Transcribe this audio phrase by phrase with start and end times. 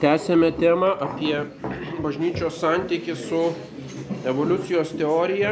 [0.00, 1.42] Tęsėme temą apie
[2.00, 3.40] bažnyčios santykį su
[4.30, 5.50] evoliucijos teorija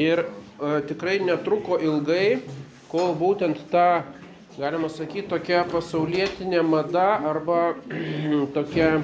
[0.00, 0.24] ir e,
[0.88, 2.40] tikrai netruko ilgai,
[2.88, 4.04] kol būtent ta,
[4.54, 7.74] galima sakyti, tokia pasaulietinė mada arba
[8.56, 9.00] tokia e,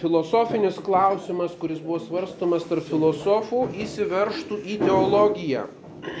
[0.00, 5.66] filosofinis klausimas, kuris buvo svarstomas tarp filosofų, įsiverštų į teologiją.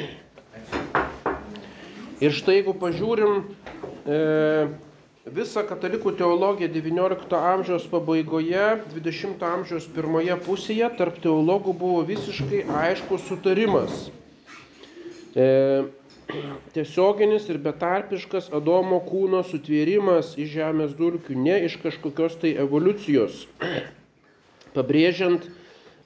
[2.24, 3.32] Ir štai jeigu pažiūrim
[4.04, 4.16] e,
[5.26, 13.26] visą katalikų teologiją XIX amžiaus pabaigoje, XX amžiaus pirmoje pusėje tarp teologų buvo visiškai aiškus
[13.26, 14.06] sutarimas.
[15.34, 15.48] E,
[16.74, 23.48] tiesioginis ir betarpiškas Adomo kūno sutvėrimas iš žemės dulkių, ne iš kažkokios tai evoliucijos,
[24.78, 25.50] pabrėžiant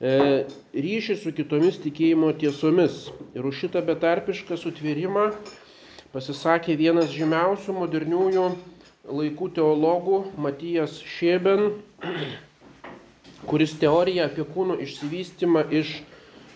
[0.00, 3.10] e, ryšį su kitomis tikėjimo tiesomis.
[3.36, 5.28] Ir už šitą betarpišką sutvėrimą
[6.10, 8.50] pasisakė vienas žymiausių moderniųjų
[9.08, 11.70] laikų teologų Matijas Šėben,
[13.48, 16.00] kuris teoriją apie kūno išsivystymą iš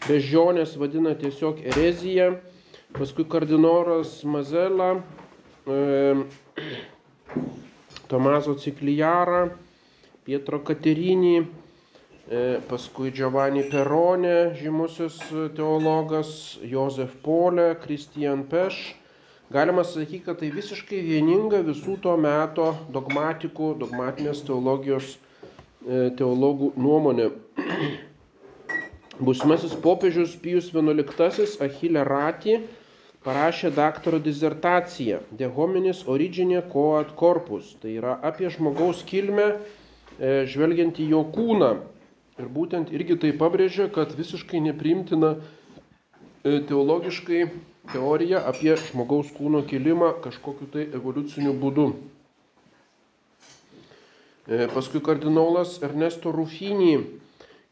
[0.04, 2.34] bežionės vadina tiesiog erezija,
[2.94, 4.98] paskui kardinoras Mazela,
[5.66, 6.24] e,
[8.10, 9.48] Tomazo Ciklijara,
[10.24, 15.16] Pietro Katerinį, e, paskui Giovanni Peronė, žymusis
[15.56, 18.84] teologas, Josef Polė, Kristijan Peš,
[19.50, 25.10] Galima sakyti, kad tai visiškai vieninga visų to meto dogmatikų, dogmatinės teologijos
[25.84, 27.28] e, teologų nuomonė.
[29.26, 32.56] Būsimasis popiežius Pijus XI Achille Rati
[33.24, 40.98] parašė daktaro disertaciją De hominis origine coat corpus, tai yra apie žmogaus kilmę e, žvelgiant
[40.98, 41.70] į jo kūną.
[42.40, 47.44] Ir būtent irgi tai pabrėžia, kad visiškai neprimtina e, teologiškai
[47.92, 51.88] teorija apie žmogaus kūno kilimą kažkokiu tai evoliuciniu būdu.
[54.44, 56.94] E, paskui kardinolas Ernesto Rufinį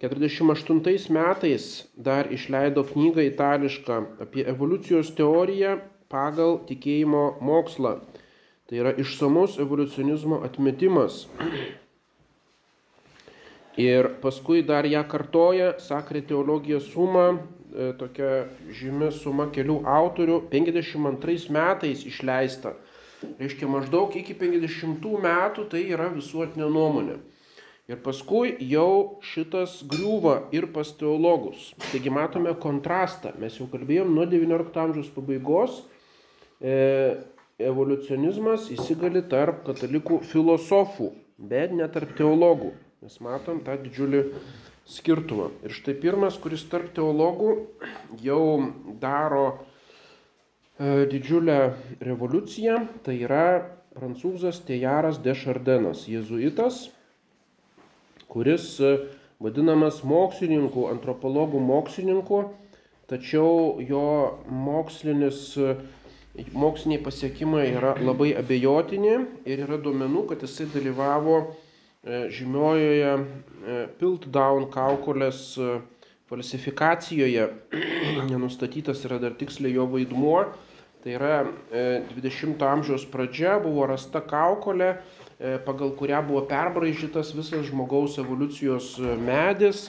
[0.02, 5.76] 48 metais dar išleido knygą itališką apie evoliucijos teoriją
[6.10, 8.00] pagal tikėjimo mokslą.
[8.66, 11.26] Tai yra išsamus evoliucionizmo atmetimas.
[13.78, 17.38] Ir paskui dar ją kartoja Sakrė teologija suma,
[18.00, 22.74] tokia žymi suma kelių autorių 52 metais išleista.
[23.38, 27.20] Reiškia maždaug iki 50 metų tai yra visuotinė nuomonė.
[27.90, 31.72] Ir paskui jau šitas griūva ir pas teologus.
[31.90, 33.32] Taigi matome kontrastą.
[33.42, 35.80] Mes jau kalbėjom nuo XIX amžiaus pabaigos.
[36.62, 36.76] E,
[37.62, 42.70] evoliucionizmas įsigali tarp katalikų filosofų, bet ne tarp teologų.
[43.02, 44.22] Mes matom tą didžiulį
[44.92, 45.50] skirtumą.
[45.64, 47.54] Ir štai pirmas, kuris tarp teologų
[48.22, 48.44] jau
[49.00, 51.58] daro e, didžiulę
[52.04, 53.46] revoliuciją, tai yra
[53.96, 56.86] prancūzas Tejaras de Šardenas, jėzuitas,
[58.32, 58.92] kuris e,
[59.42, 62.44] vadinamas mokslininku, antropologų mokslininku,
[63.10, 64.04] tačiau jo
[64.48, 65.74] mokslinis, e,
[66.56, 71.42] moksliniai pasiekimai yra labai abejotini ir yra duomenų, kad jisai dalyvavo
[72.02, 73.22] žymiojoje e,
[73.98, 75.78] Piltdown kaukolės e,
[76.30, 77.46] falsifikacijoje
[78.32, 80.44] nenustatytas yra dar tiksliai jo vaidmuo.
[81.02, 81.36] Tai yra
[81.74, 84.92] 20-ojo amžiaus pradžia buvo rasta kaukolė,
[85.66, 89.88] pagal kurią buvo perbraižytas visas žmogaus evoliucijos medis,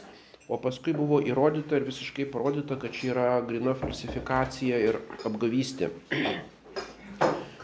[0.49, 5.93] o paskui buvo įrodyta ir visiškai parodyta, kad čia yra grina falsifikacija ir apgavystė.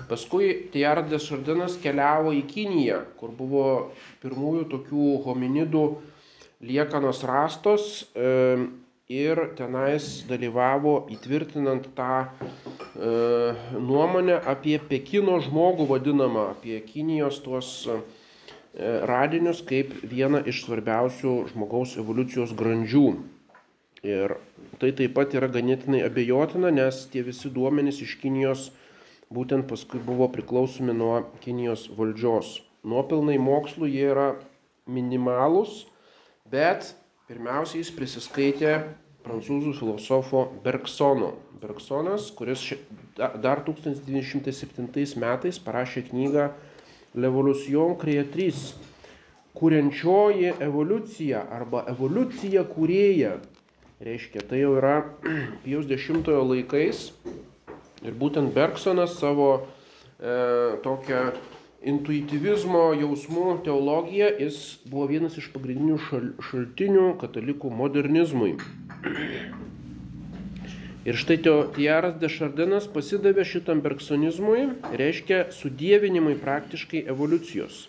[0.09, 3.65] Paskui Tijardas Šardinas keliavo į Kiniją, kur buvo
[4.23, 5.83] pirmųjų tokių hominidų
[6.65, 8.07] liekanos rastos
[9.09, 12.25] ir tenais dalyvavo įtvirtinant tą
[13.77, 17.87] nuomonę apie Pekino žmogų vadinamą, apie Kinijos tuos
[19.09, 23.07] radinius kaip vieną iš svarbiausių žmogaus evoliucijos grandžių.
[24.05, 24.37] Ir
[24.79, 28.69] tai taip pat yra ganėtinai abejotina, nes tie visi duomenys iš Kinijos
[29.33, 32.59] būtent paskui buvo priklausomi nuo Kinijos valdžios.
[32.81, 34.29] Nuopilnai mokslų jie yra
[34.89, 35.83] minimalūs,
[36.49, 36.93] bet
[37.29, 38.73] pirmiausia jis prisiskaitė
[39.25, 41.35] prancūzų filosofo Bergsono.
[41.59, 42.63] Bergsonas, kuris
[43.19, 46.45] dar 1907 metais parašė knygą
[47.19, 48.77] L'Evolution Creatrice,
[49.57, 53.35] kuriančioji evoliucija arba evoliucija kūrėja.
[53.99, 55.01] Reiškia, tai jau yra
[55.65, 57.09] Pijaus X laikais
[58.05, 61.23] Ir būtent Bergsonas savo e, tokią
[61.79, 68.55] intuitivizmo jausmų teologiją, jis buvo vienas iš pagrindinių šal, šaltinių katalikų modernizmui.
[71.07, 74.65] Ir štai Tiaras de Šardinas pasidavė šitam bergsonizmui,
[74.99, 77.87] reiškia sudėvinimui praktiškai evoliucijos.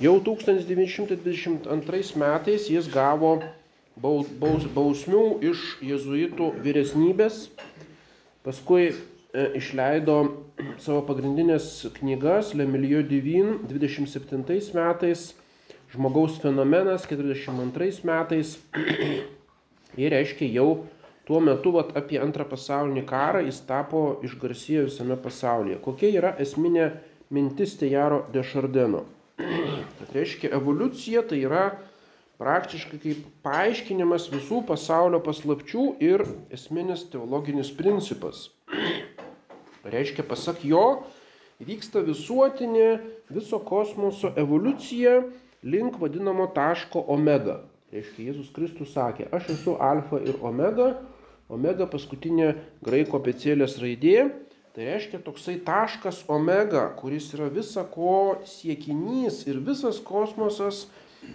[0.00, 3.34] Jau 1922 metais jis gavo
[4.00, 7.50] bausmių iš jezuitų vyresnybės,
[8.42, 8.94] paskui
[9.32, 10.16] išleido
[10.82, 15.32] savo pagrindinės knygas Le Milieu Divin 27 metais,
[15.92, 18.56] Žmogaus fenomenas 42 metais
[20.00, 20.68] ir reiškia jau
[21.28, 25.76] tuo metu vat, apie antrą pasaulinį karą jis tapo išgarsėjo visame pasaulyje.
[25.84, 26.88] Kokia yra esminė
[27.32, 29.04] mintis Tejaro de Šardeno?
[29.98, 31.66] Tai reiškia, evoliucija tai yra
[32.40, 38.48] praktiškai kaip paaiškinimas visų pasaulio paslapčių ir esminis teologinis principas.
[39.82, 41.02] Reiškia, pasak jo,
[41.62, 43.00] vyksta visuotinė
[43.32, 45.22] viso kosmoso evoliucija
[45.62, 47.62] link vadinamo taško omega.
[47.92, 50.94] Reiškia, Jėzus Kristus sakė, aš esu alfa ir omega,
[51.52, 54.30] omega paskutinė graiko pecėlės raidė,
[54.72, 60.86] tai reiškia toksai taškas omega, kuris yra visa ko siekinys ir visas kosmosas,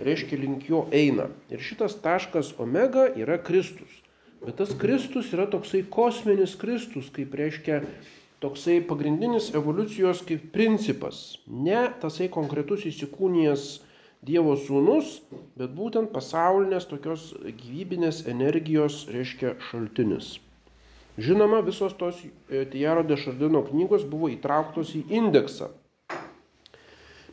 [0.02, 1.30] reiškia link jo eina.
[1.54, 4.02] Ir šitas taškas omega yra Kristus.
[4.42, 7.84] Bet tas Kristus yra toksai kosminis Kristus, kaip reiškia
[8.44, 11.38] toksai pagrindinis evoliucijos kaip principas.
[11.48, 13.68] Ne tasai konkretus įsikūnijas
[14.28, 15.20] Dievo sūnus,
[15.56, 20.40] bet būtent pasaulinės tokios gyvybinės energijos reiškia šaltinis.
[21.22, 25.70] Žinoma, visos tos e, Tijaro de Šardino knygos buvo įtrauktos į indeksą.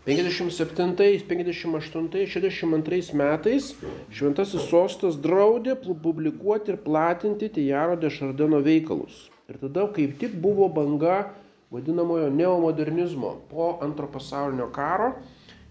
[0.05, 3.71] 57, 58, 62 metais
[4.13, 9.31] Šventasis sostas draudė publikuoti ir platinti Tijaro de Šardino veikalus.
[9.49, 11.35] Ir tada kaip tik buvo banga
[11.75, 15.15] vadinamojo neomodernizmo po antro pasaulinio karo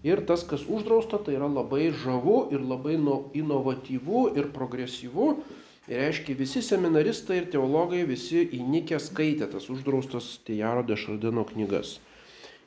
[0.04, 2.98] Ir tas, kas uždrausta, tai yra labai žavu ir labai
[3.40, 5.28] inovatyvu ir progresyvu.
[5.88, 11.96] Ir reiškia, visi seminaristai ir teologai, visi įnikę skaitė tas uždraustas Tejaro de Šardino knygas.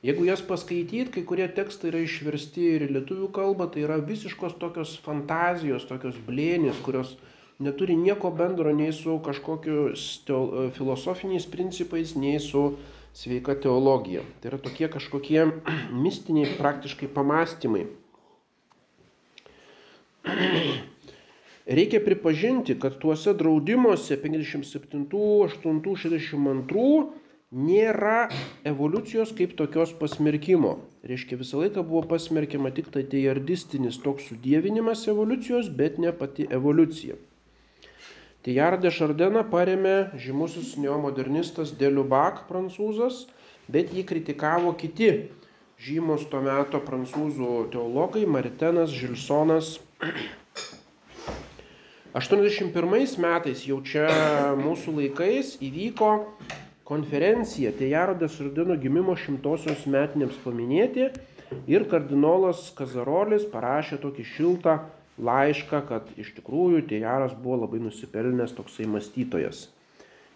[0.05, 4.57] Jeigu jas paskaityt, kai kurie tekstai yra išversti ir į lietuvių kalbą, tai yra visiškos
[4.57, 7.15] tokios fantazijos, tokios blėnės, kurios
[7.59, 9.91] neturi nieko bendro nei su kažkokiu
[10.77, 12.77] filosofiniais principais, nei su
[13.17, 14.21] sveika teologija.
[14.41, 15.47] Tai yra tokie kažkokie
[16.05, 17.87] mistiniai praktiškai pamastymai.
[21.77, 26.85] Reikia pripažinti, kad tuose draudimuose 57, 8, 62
[27.51, 28.29] nėra
[28.67, 30.77] evoliucijos kaip tokios pasmerkimo.
[31.07, 37.19] Reiškia, visą laiką buvo pasmerkiama tik tai teiardistinis toks sudėvinimas evoliucijos, bet ne pati evoliucija.
[38.47, 43.25] Tijard de Šardeną paremė žymusis neomodernistas Deliubak prancūzas,
[43.67, 45.09] bet jį kritikavo kiti
[45.83, 49.73] žymus to meto prancūzų teologai Maritenas, Žilsonas.
[52.15, 54.07] 81 metais jau čia
[54.63, 56.13] mūsų laikais įvyko
[56.87, 61.09] konferencija Tejaro de Sardino gimimo šimtosios metinėms paminėti
[61.67, 64.79] ir kardinolas Kazarolis parašė tokį šiltą
[65.17, 69.67] laišką, kad iš tikrųjų Tejaras buvo labai nusipelnęs toksai mąstytojas.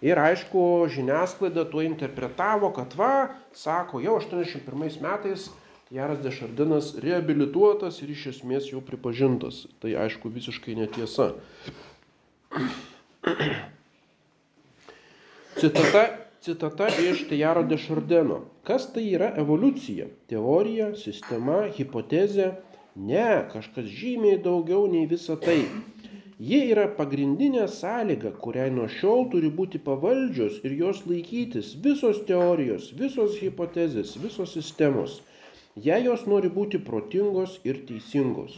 [0.01, 5.51] Ir aišku, žiniasklaida tuo interpretavo, kad va, sako, jau 81 metais
[5.91, 9.65] Jaras Dešardinas reabilituotas ir iš esmės jau pripažintas.
[9.83, 11.33] Tai aišku visiškai netiesa.
[15.59, 16.05] Citata,
[16.41, 18.39] citata iš Tejaro Dešardeno.
[18.65, 20.07] Kas tai yra evoliucija?
[20.31, 22.53] Teorija, sistema, hipotezė
[22.95, 25.61] Ne, kažkas žymiai daugiau nei visa tai.
[26.41, 32.89] Ji yra pagrindinė sąlyga, kuriai nuo šiol turi būti pavaldžios ir jos laikytis visos teorijos,
[32.97, 35.21] visos hipotezės, visos sistemos,
[35.77, 38.57] jei jos nori būti protingos ir teisingos.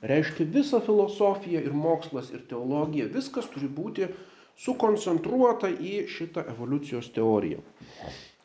[0.00, 4.08] Reiškia, visa filosofija ir mokslas ir teologija, viskas turi būti
[4.56, 7.60] sukoncentruota į šitą evoliucijos teoriją.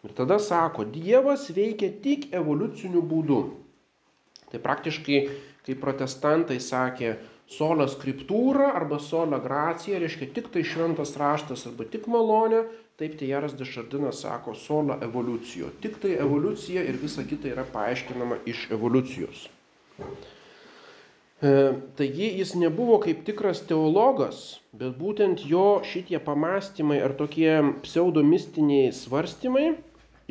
[0.03, 3.43] Ir tada sako, Dievas veikia tik evoliuciniu būdu.
[4.53, 5.19] Tai praktiškai,
[5.65, 7.15] kai protestantai sakė
[7.49, 12.61] sola scriptūra arba sola gracija, reiškia tik tai šventas raštas arba tik malonė,
[13.01, 15.71] taip Tejaras Dešardinas sako sola evoliucijo.
[15.81, 19.47] Tik tai evoliucija ir visa kita yra paaiškinama iš evoliucijos.
[21.41, 21.55] E,
[21.97, 29.73] taigi jis nebuvo kaip tikras teologas, bet būtent jo šitie pamastymai ar tokie pseudomistiniai svarstymai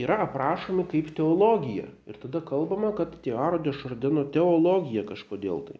[0.02, 1.88] yra aprašomi kaip teologija.
[2.10, 5.78] Ir tada kalbama, kad Tiaro de Šardino teologija kažkodėl tai.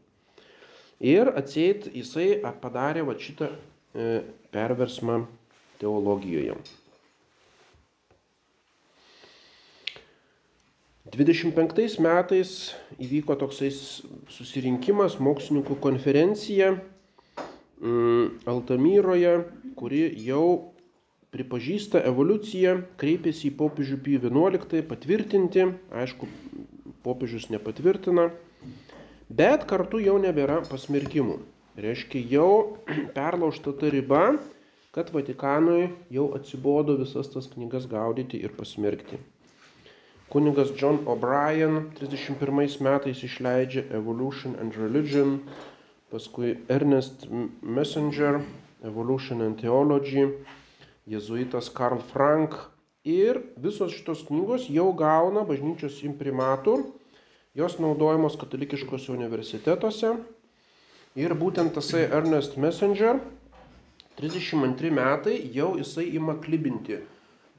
[1.02, 4.22] Ir atseit jisai padarė va šitą e,
[4.54, 5.24] perversmą
[5.82, 6.54] teologijoje.
[11.12, 12.52] 25 metais
[13.02, 13.68] įvyko toksai
[14.32, 16.70] susirinkimas, mokslininkų konferencija
[17.82, 19.34] mm, Altamyroje,
[19.76, 20.71] kuri jau
[21.32, 26.28] pripažįsta evoliuciją, kreipėsi į popiežių Pijų XI patvirtinti, aišku,
[27.02, 28.28] popiežius nepatvirtina,
[29.32, 31.38] bet kartu jau nebėra pasmerkimų.
[31.80, 32.76] Reiškia, jau
[33.16, 34.36] perlaužta ta riba,
[34.92, 39.16] kad Vatikanui jau atsibodo visas tas knygas gaudyti ir pasmerkti.
[40.32, 45.40] Kunigas John O'Brien 31 metais išleidžia Evolution and Religion,
[46.12, 47.24] paskui Ernest
[47.60, 48.40] Messenger
[48.84, 50.28] Evolution and Theology,
[51.06, 52.56] jezuitas Karl Frank.
[53.02, 56.76] Ir visos šitos knygos jau gauna bažnyčios imprimatų,
[57.59, 60.12] jos naudojamos katalikiškose universitetuose.
[61.18, 63.18] Ir būtent tasai Ernest Messenger
[64.21, 67.00] 32 metai jau jisai ima klibinti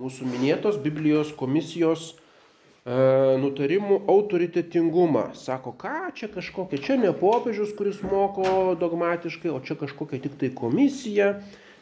[0.02, 2.96] mūsų minėtos Biblijos komisijos e,
[3.42, 5.30] nutarimų autoritetingumą.
[5.38, 10.52] Sako, ką čia kažkokia, čia ne popiežius, kuris moko dogmatiškai, o čia kažkokia tik tai
[10.56, 11.36] komisija,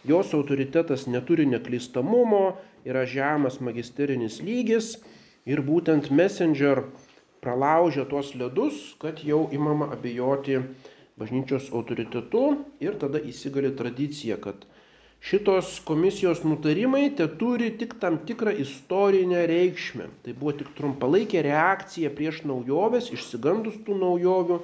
[0.04, 4.96] jos autoritetas neturi neklystamumo, yra žemas magisterinis lygis
[5.46, 6.86] ir būtent Messenger
[7.42, 10.60] pralaužia tuos ledus, kad jau imama abejoti
[11.22, 14.66] bažnyčios autoritetu ir tada įsigali tradicija, kad
[15.22, 20.10] šitos komisijos nutarimai te turi tik tam tikrą istorinę reikšmę.
[20.26, 24.62] Tai buvo tik trumpalaikė reakcija prieš naujoves, išsigandus tų naujovių,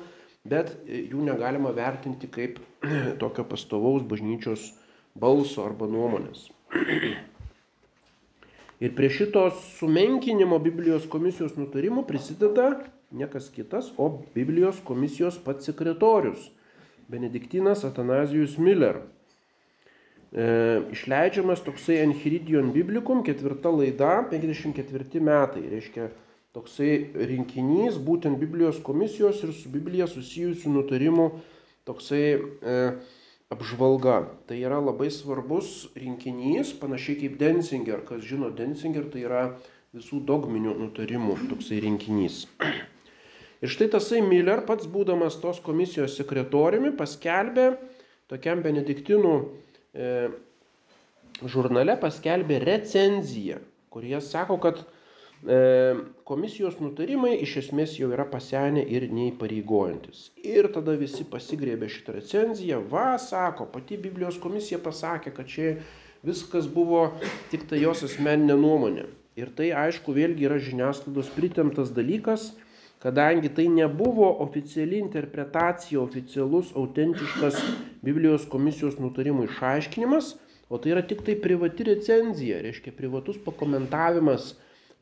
[0.48, 2.62] bet jų negalima vertinti kaip
[3.22, 4.72] tokio pastovaus bažnyčios
[5.20, 6.48] balso arba nuomonės.
[8.84, 12.76] Ir prie šitos sumenkinimo Biblijos komisijos nutarimų prisideda
[13.12, 16.52] niekas kitas, o Biblijos komisijos pats sekretorius
[17.08, 19.00] Benediktinas Atanazijus Miller.
[20.36, 20.46] E,
[20.92, 25.64] išleidžiamas toksai Enchiridion Biblicum, ketvirta laida, 54 metai.
[25.72, 26.10] Reiškia,
[26.58, 26.92] toksai
[27.30, 31.30] rinkinys būtent Biblijos komisijos ir su Biblija susijusių nutarimų
[31.88, 32.76] toksai e,
[33.54, 34.28] apžvalga.
[34.48, 38.04] Tai yra labai svarbus rinkinys, panašiai kaip Denzinger.
[38.08, 39.44] Kas žino Denzinger, tai yra
[39.96, 42.46] visų dogminių nutarimų toksai rinkinys.
[43.64, 47.72] Ir štai tasai Miller, pats būdamas tos komisijos sekretoriumi, paskelbė
[48.30, 49.32] tokiam benediktinų
[49.98, 50.12] e,
[51.48, 53.58] žurnale, paskelbė recenziją,
[53.94, 54.84] kurie sako, kad
[56.28, 60.32] komisijos nutarimai iš esmės jau yra pasenę ir neįpareigojantis.
[60.42, 65.76] Ir tada visi pasigrėbė šitą recenziją, va, sako, pati Biblijos komisija pasakė, kad čia
[66.26, 67.12] viskas buvo
[67.52, 69.06] tik tai jos asmeninė nuomonė.
[69.38, 72.56] Ir tai aišku vėlgi yra žiniasklaidos pritemtas dalykas,
[72.98, 77.62] kadangi tai nebuvo oficiali interpretacija, oficialus, autentiškas
[78.02, 80.34] Biblijos komisijos nutarimų išaiškinimas,
[80.74, 84.56] o tai yra tik tai privati recenzija, reiškia privatus pakomentavimas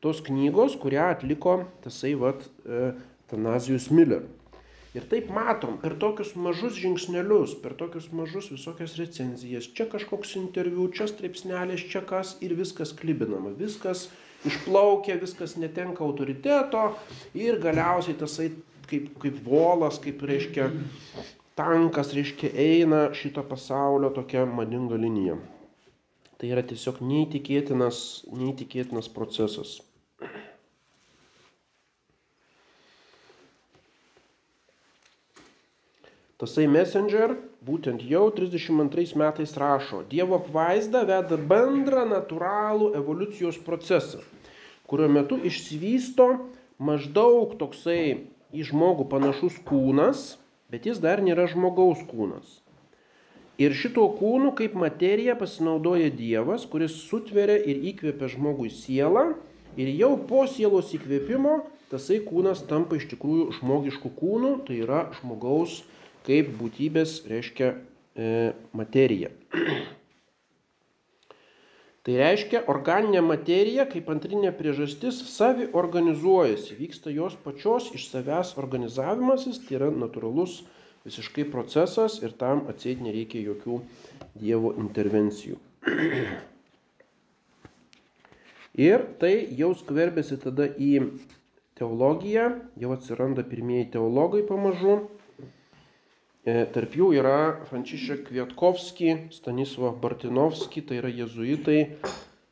[0.04, 2.90] tos knygos, kurią atliko tasai vat e,
[3.30, 4.26] Tanazijus Miller.
[4.96, 10.86] Ir taip matom, per tokius mažus žingsnelius, per tokius mažus visokias recenzijas, čia kažkoks interviu,
[10.88, 14.06] čia straipsnelis, čia kas ir viskas klibinama, viskas
[14.48, 16.86] išplaukia, viskas netenka autoriteto
[17.36, 18.48] ir galiausiai tasai
[18.88, 20.70] kaip, kaip volas, kaip reiškia
[21.58, 25.36] tankas, reiškia eina šito pasaulio tokia madinga linija.
[26.36, 27.98] Tai yra tiesiog neįtikėtinas,
[28.32, 29.78] neįtikėtinas procesas.
[36.36, 37.30] Tasai Messenger
[37.64, 44.20] būtent jau 32 metais rašo, Dievo apvaizda veda bendrą natūralų evoliucijos procesą,
[44.84, 46.26] kurio metu išsivysto
[46.76, 50.26] maždaug toksai į žmogų panašus kūnas,
[50.68, 52.60] bet jis dar nėra žmogaus kūnas.
[53.56, 59.30] Ir šito kūnu kaip materija pasinaudoja Dievas, kuris sutveria ir įkvepia žmogui sielą
[59.80, 65.80] ir jau po sielos įkvėpimo tasai kūnas tampa iš tikrųjų žmogiškų kūnų, tai yra žmogaus
[65.80, 65.94] kūnas
[66.26, 68.30] kaip būtybės reiškia e,
[68.76, 69.30] materija.
[72.06, 79.58] Tai reiškia, organinė materija kaip antrinė priežastis savi organizuojasi, vyksta jos pačios iš savęs organizavimasis,
[79.66, 80.60] tai yra natūralus
[81.06, 83.80] visiškai procesas ir tam atsėti nereikia jokių
[84.38, 85.58] Dievo intervencijų.
[88.76, 91.08] Ir tai jau skverbėsi tada į
[91.80, 94.98] teologiją, jau atsiranda pirmieji teologai pamažu,
[96.46, 101.80] tarp jų yra Frančišek Kvietkovski, Stanisław Bartinovski, tai yra jezuitai,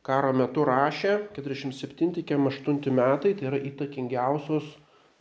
[0.03, 4.67] karo metu rašė 47-8 metai, tai yra įtakingiausios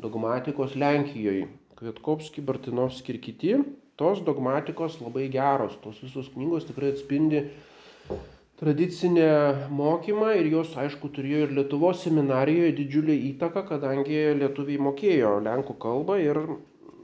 [0.02, 1.52] dogmatikos Lenkijoje.
[1.78, 3.54] Kvietkovski, Bartinovski ir kiti,
[4.00, 7.46] tos dogmatikos labai geros, tos visos knygos tikrai atspindi
[8.58, 15.78] tradicinę mokymą ir jos, aišku, turėjo ir Lietuvos seminarijoje didžiulį įtaką, kadangi lietuviai mokėjo lenkų
[15.82, 16.40] kalbą ir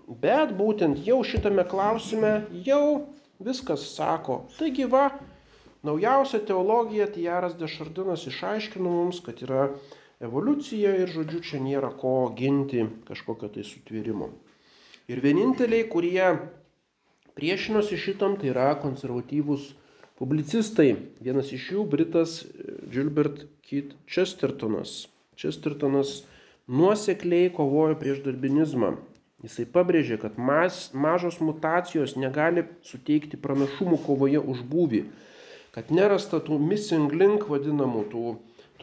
[0.09, 4.47] Bet būtent jau šitame klausime jau viskas sako.
[4.57, 5.11] Taigi va,
[5.83, 9.69] Naujausia teologija Tijaras Dešardinas išaiškino mums, kad yra
[10.19, 14.27] evoliucija ir, žodžiu, čia nėra ko ginti kažkokio tai sutvėrimo.
[15.07, 16.25] Ir vieninteliai, kurie
[17.39, 19.69] priešinosi šitam, tai yra konservatyvūs
[20.19, 20.89] publicistai.
[21.23, 22.41] Vienas iš jų Britas
[22.91, 25.05] Gilbert Keith Chestertonas.
[25.39, 26.25] Chestertonas
[26.67, 28.97] nuosekliai kovojo prieš darbinizmą.
[29.39, 35.05] Jisai pabrėžė, kad mas, mažos mutacijos negali suteikti pranašumų kovoje už būvį,
[35.71, 38.23] kad nerasta tų missing link vadinamų, tų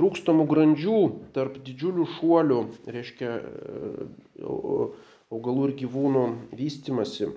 [0.00, 1.00] trūkstamų grandžių
[1.36, 3.34] tarp didžiulių šuolių, reiškia
[5.32, 6.24] augalų ir gyvūnų
[6.56, 7.32] vystimasi.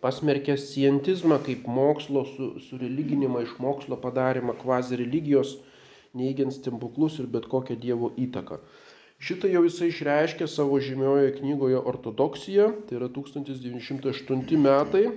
[0.00, 5.58] Pasmerkė scientizmą kaip mokslo su, su iš mokslo padarimą kvazi religijos,
[6.16, 8.62] neigiant stebuklus ir bet kokią Dievo įtaką.
[9.20, 15.10] Šitą jau jisai išreiškė savo žymiojoje knygoje Ortodoksija, tai yra 1908 metai,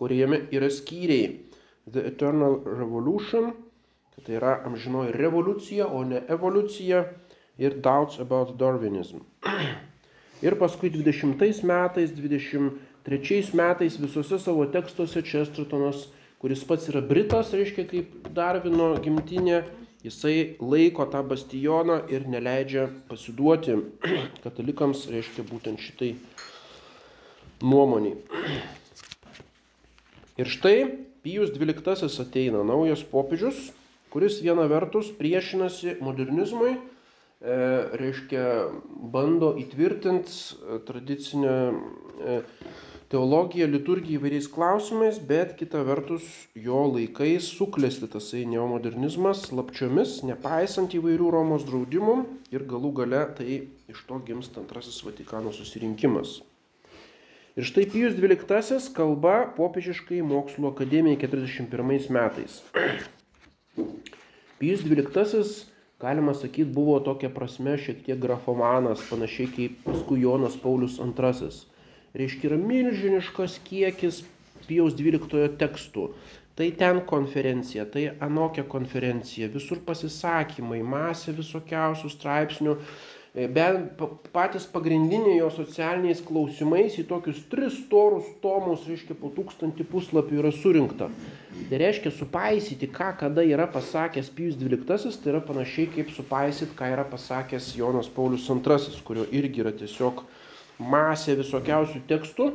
[0.00, 1.34] kuriame yra skyriai
[1.92, 3.52] The Eternal Revolution,
[4.24, 7.04] tai yra amžinoji revoliucija, o ne evoliucija,
[7.58, 9.20] ir Doubts about Darwinism.
[10.42, 16.08] Ir paskui 20 metais, 23 metais visose savo tekstuose Chestertonas,
[16.42, 19.60] kuris pats yra Britas, reiškia kaip Darvino gimtinė,
[20.04, 23.78] jisai laiko tą bastioną ir neleidžia pasiduoti
[24.44, 26.14] katalikams, reiškia būtent šitai
[27.62, 28.18] nuomoniai.
[30.40, 30.76] Ir štai
[31.22, 33.68] Pijus XII ateina naujas popiežius,
[34.10, 36.72] kuris viena vertus priešinasi modernizmui,
[37.42, 37.54] E,
[37.98, 38.42] reiškia,
[39.10, 41.54] bando įtvirtinti e, tradicinę
[42.22, 42.36] e,
[43.12, 46.24] teologiją, liturgiją įvairiais klausimais, bet kita vertus
[46.56, 52.16] jo laikais suklesti tasai neomodernizmas lapčiomis, nepaisant įvairių Romos draudimų
[52.54, 53.58] ir galų gale tai
[53.92, 56.38] iš to gimsta antrasis Vatikano susirinkimas.
[57.52, 62.62] Ir štai Pijus XII kalba popiežiškai mokslo akademijai 41 metais.
[64.56, 65.44] Pijus XII
[66.00, 71.52] galima sakyt, buvo tokia prasme šiek tiek grafomanas, panašiai kaip paskui Jonas Paulius II.
[72.18, 74.22] Reiškia, yra milžiniškas kiekis
[74.66, 76.10] Pijaus 12 tekstų.
[76.56, 82.76] Tai ten konferencija, tai anokia konferencija, visur pasisakymai, masė visokiausių straipsnių,
[83.32, 83.96] E, bent
[84.28, 90.50] patys pagrindiniai jo socialiniais klausimais į tokius tris storus tomus, reiškia, po tūkstantį puslapių yra
[90.52, 91.08] surinkta.
[91.70, 96.92] Tai reiškia, supaisyti, ką kada yra pasakęs Pijus XII, tai yra panašiai kaip supaisyti, ką
[96.92, 100.20] yra pasakęs Jonas Paulius II, kurio irgi yra tiesiog
[100.90, 102.52] masė visokiausių tekstų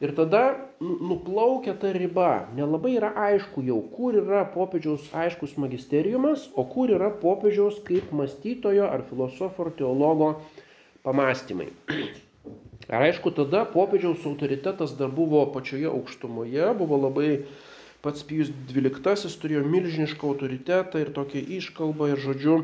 [0.00, 2.48] Ir tada nu, nuplaukia ta riba.
[2.56, 8.86] Nelabai yra aišku jau, kur yra popiežiaus aiškus magisteriumas, o kur yra popiežiaus kaip mąstytojo
[8.88, 10.30] ar filosofo ar teologo
[11.04, 11.68] pamastymai.
[12.88, 17.42] Ar aišku, tada popiežiaus autoritetas dar buvo pačioje aukštumoje, buvo labai
[18.00, 22.56] pats Pijus XII turėjo milžinišką autoritetą ir tokią iškalbą ir žodžiu,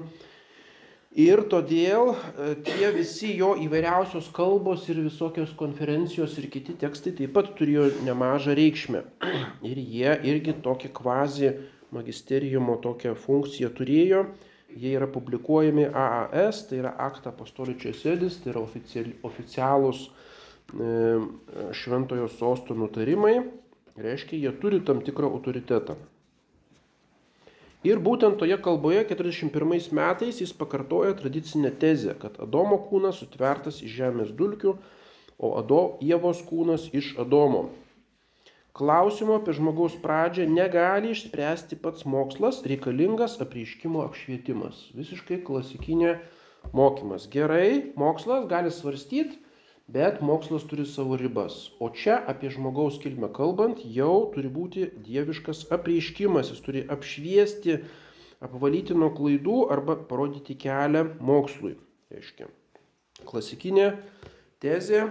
[1.17, 7.31] Ir todėl e, tie visi jo įvairiausios kalbos ir visokios konferencijos ir kiti tekstai taip
[7.33, 9.01] pat turėjo nemažą reikšmę.
[9.71, 11.55] Ir jie irgi tokį kvazi
[11.97, 14.27] magisteriumo tokią funkciją turėjo.
[14.77, 18.67] Jie yra publikuojami AAS, tai yra Akta Apostoličiai Sėdis, tai yra
[19.25, 20.03] oficialūs
[20.77, 20.91] e,
[21.81, 23.39] šventojo sosto nutarimai.
[23.97, 25.97] Reiškia, jie turi tam tikrą autoritetą.
[27.87, 33.93] Ir būtent toje kalboje 41 metais jis pakartoja tradicinę tezę, kad Adomo kūnas sutvertas iš
[34.01, 34.73] žemės dulkių,
[35.39, 37.69] o Ado, Ievos kūnas iš Adomo.
[38.77, 44.83] Klausimo apie žmogaus pradžią negali išspręsti pats mokslas, reikalingas apreiškimo apšvietimas.
[44.97, 46.19] Visiškai klasikinė
[46.77, 47.25] mokymas.
[47.33, 49.39] Gerai, mokslas gali svarstyti,
[49.87, 51.71] Bet mokslas turi savo ribas.
[51.79, 57.77] O čia apie žmogaus kilmę kalbant, jau turi būti dieviškas apreiškimas, jis turi apšviesti,
[58.43, 61.77] apvalyti nuo klaidų arba parodyti kelią mokslui.
[62.11, 62.51] Reiškia.
[63.31, 63.93] Klasikinė
[64.63, 65.07] tezė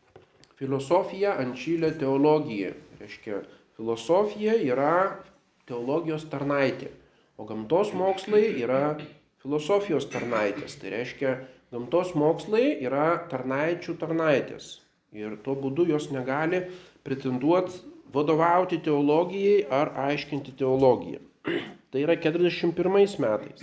[0.60, 2.70] -filosofija ančylė teologija.
[3.02, 3.42] Reiškia,
[3.76, 5.18] filosofija yra
[5.66, 6.90] teologijos tarnaitė,
[7.36, 9.00] o gamtos mokslai yra
[9.42, 10.78] filosofijos tarnaitės.
[10.78, 11.38] Tai reiškia,
[11.70, 14.80] Gamtos mokslai yra tarnaičių tarnaitės
[15.14, 16.64] ir tuo būdu jos negali
[17.06, 17.78] pretenduoti
[18.10, 21.20] vadovauti teologijai ar aiškinti teologiją.
[21.90, 22.74] tai yra 41
[23.22, 23.62] metais.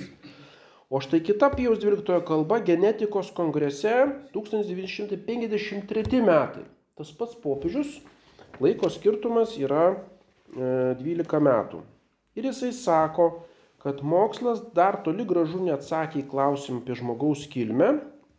[0.87, 6.63] O štai kita Pijaus 12 kalba genetikos kongrese 1953 metai.
[6.95, 7.99] Tas pats popiežius,
[8.63, 9.99] laiko skirtumas yra
[10.55, 11.83] 12 e, metų.
[12.39, 13.43] Ir jisai sako,
[13.87, 17.93] kad mokslas dar toli gražu neatsakė į klausimą apie žmogaus kilmę,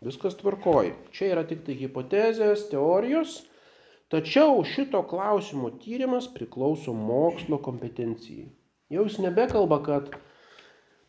[0.04, 0.92] viskas tvarkoji.
[1.16, 3.40] Čia yra tik tai hipotezės, teorijos,
[4.08, 8.46] Tačiau šito klausimo tyrimas priklauso mokslo kompetencijai.
[8.88, 10.08] Jau jis nebekalba, kad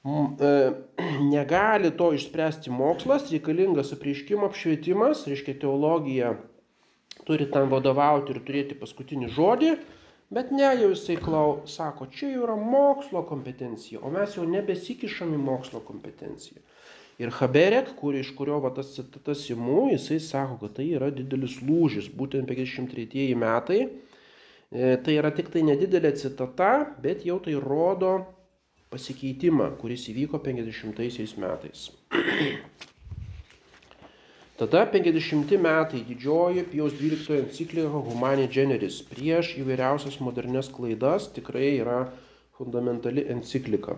[0.04, 0.49] m, e,
[1.36, 6.34] negali to išspręsti mokslas, reikalingas apreiškimo apšvietimas, reiškia teologija
[7.23, 9.71] turi tam vadovauti ir turėti paskutinį žodį,
[10.33, 15.33] bet ne jau jisai klau, sako, čia jau yra mokslo kompetencija, o mes jau nebesikišam
[15.35, 16.61] į mokslo kompetenciją.
[17.19, 21.57] Ir Haberek, kur, iš kurio va, tas citatas įmu, jisai sako, kad tai yra didelis
[21.59, 23.81] lūžis, būtent 53 metai.
[24.69, 26.71] E, tai yra tik tai nedidelė citata,
[27.03, 28.13] bet jau tai rodo
[28.93, 31.89] pasikeitimą, kuris įvyko 50 metais.
[34.59, 42.01] Tada 50 metai didžioji Pijaus 12 enciklika Humani Generis prieš įvairiausias modernes klaidas tikrai yra
[42.59, 43.95] fundamentali enciklika.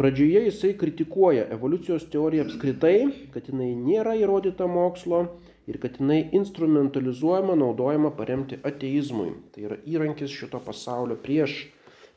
[0.00, 5.24] Pradžioje jisai kritikuoja evoliucijos teoriją apskritai, kad jinai nėra įrodyta mokslo
[5.68, 9.34] ir kad jinai instrumentalizuojama, naudojama paremti ateizmui.
[9.52, 11.66] Tai yra įrankis šito pasaulio prieš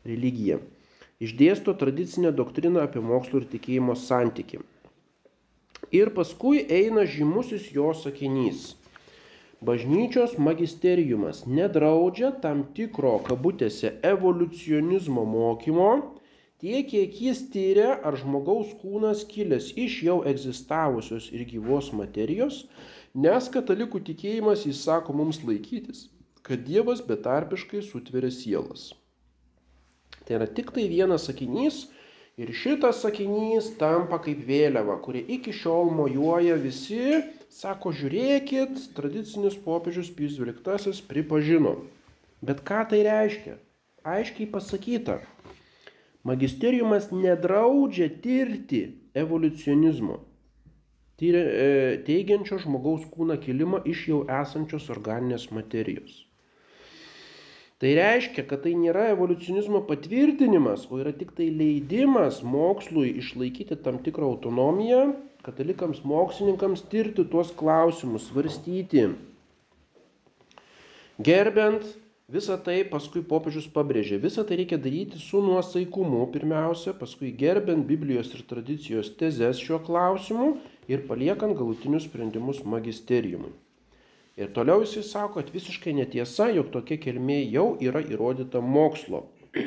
[0.08, 0.64] religiją.
[1.20, 4.64] Išdėsto tradicinę doktriną apie mokslo ir tikėjimo santyki.
[5.90, 8.76] Ir paskui eina žymusis jo sakinys.
[9.62, 15.90] Bažnyčios magisteriumas nedraudžia tam tikro kabutėse evoliucionizmo mokymo,
[16.62, 22.64] tiek kiek jis tyria, ar žmogaus kūnas kilęs iš jau egzistavusios ir gyvos materijos,
[23.14, 26.08] nes katalikų tikėjimas įsako mums laikytis,
[26.42, 28.92] kad Dievas betarpiškai sutveria sielas.
[30.26, 31.84] Tai yra tik tai vienas sakinys
[32.42, 37.22] ir šitas sakinys tampa kaip vėliava, kuri iki šiol mojuoja visi,
[37.54, 41.78] sako, žiūrėkit, tradicinis popiežius Pijus XII pripažino.
[42.42, 43.60] Bet ką tai reiškia?
[44.02, 45.20] Aiškiai pasakyta,
[46.24, 48.82] Magisteriumas nedraudžia tirti
[49.18, 50.20] evoliucionizmo,
[51.22, 51.38] e,
[52.06, 56.20] teigiančio žmogaus kūną kilimą iš jau esančios organinės materijos.
[57.82, 63.98] Tai reiškia, kad tai nėra evoliucionizmo patvirtinimas, o yra tik tai leidimas mokslui išlaikyti tam
[64.06, 65.02] tikrą autonomiją,
[65.42, 69.08] katalikams mokslininkams tirti tuos klausimus, svarstyti,
[71.26, 71.90] gerbent
[72.32, 78.30] Visą tai paskui popiežius pabrėžė, visą tai reikia daryti su nuosaikumu pirmiausia, paskui gerbent Biblijos
[78.38, 80.46] ir tradicijos tezes šiuo klausimu
[80.88, 83.52] ir paliekant galutinius sprendimus magisteriumui.
[84.42, 89.28] Ir toliau jisai sako, kad visiškai netiesa, jog tokia kilmė jau yra įrodyta mokslo.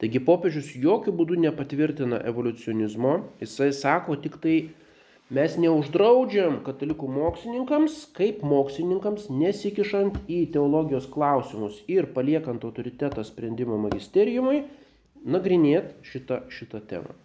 [0.00, 4.58] Taigi popiežius jokių būdų nepatvirtina evoliucionizmo, jisai sako tik tai
[5.26, 14.60] Mes neuždraudžiam katalikų mokslininkams, kaip mokslininkams, nesikišant į teologijos klausimus ir paliekant autoritetą sprendimo magisteriumui,
[15.26, 17.16] nagrinėti šitą, šitą temą.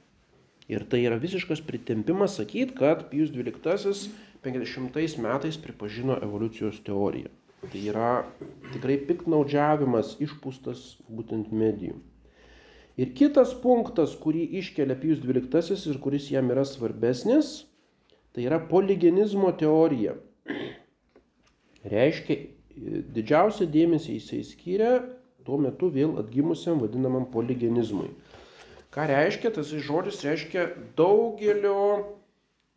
[0.66, 4.10] Ir tai yra visiškas pritempimas sakyti, kad Pijus XII
[4.46, 7.30] 50 metais pripažino evoliucijos teoriją.
[7.62, 8.12] Tai yra
[8.72, 12.00] tikrai piktnaudžiavimas išpūstas būtent medijų.
[12.98, 17.62] Ir kitas punktas, kurį iškelia Pijus XII ir kuris jam yra svarbesnis,
[18.32, 20.14] Tai yra poligenizmo teorija.
[21.92, 22.38] Reiškia,
[23.16, 24.92] didžiausią dėmesį jisai skiria
[25.44, 28.14] tuo metu vėl atgimusiam vadinamam poligenizmui.
[28.92, 29.52] Ką reiškia?
[29.56, 31.76] Tas žodis reiškia daugelio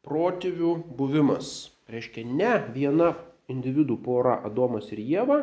[0.04, 1.70] protėvių buvimas.
[1.90, 3.14] Reiškia ne viena
[3.52, 5.38] individų pora Adomas ir Jėva,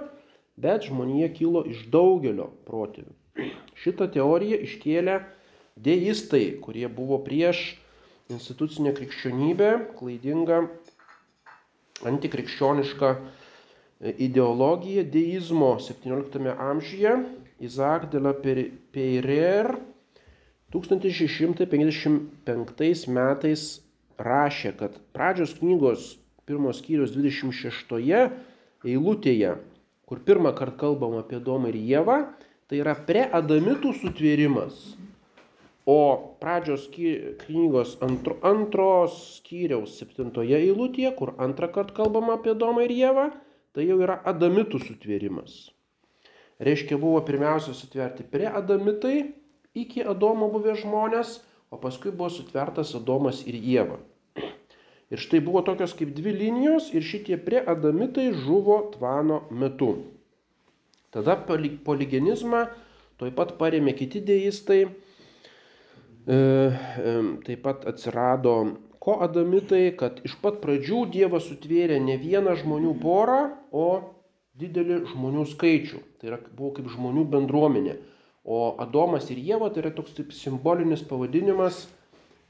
[0.62, 3.14] bet žmonija kilo iš daugelio protėvių.
[3.82, 5.16] Šitą teoriją iškėlė
[5.80, 7.58] deistai, kurie buvo prieš
[8.32, 10.58] institucinė krikščionybė, klaidinga
[12.08, 13.20] antikrikščioniška e,
[14.28, 17.14] ideologija deizmo 17 amžiuje.
[17.62, 19.78] Isaac de la Peyrer
[20.74, 23.82] 1655 metais
[24.26, 26.16] rašė, kad pradžios knygos
[26.50, 28.00] pirmos skyrius 26
[28.88, 29.56] eilutėje,
[30.10, 32.18] kur pirmą kartą kalbam apie Domą ir Jėvą,
[32.68, 34.82] tai yra preadamitų sutvėrimas.
[35.90, 35.98] O
[36.42, 43.30] pradžios knygos antro, antros skyriaus septintoje eilutėje, kur antrą kartą kalbama apie Domą ir Jėvą,
[43.74, 45.72] tai jau yra adamitų sutvėrimas.
[46.62, 49.32] Reiškia, buvo pirmiausia sutverti prie adamitai,
[49.74, 51.40] iki Adomo buvę žmonės,
[51.74, 53.98] o paskui buvo sutvertas Adomas ir Jėva.
[55.12, 59.94] Ir štai buvo tokios kaip dvi linijos ir šitie prie adamitai žuvo tvano metu.
[61.12, 61.36] Tada
[61.86, 62.66] poligenizmą
[63.20, 64.86] toj pat paremė kiti deistai
[66.28, 66.38] E,
[67.46, 68.54] taip pat atsirado
[69.02, 73.40] ko adamitai, kad iš pat pradžių Dievas sutvėrė ne vieną žmonių porą,
[73.74, 73.88] o
[74.62, 76.02] didelį žmonių skaičių.
[76.22, 77.98] Tai yra, buvo kaip žmonių bendruomenė.
[78.46, 81.88] O Adomas ir Jėva tai yra toks taip simbolinis pavadinimas